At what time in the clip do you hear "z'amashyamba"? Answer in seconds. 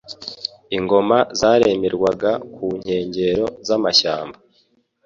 3.67-4.37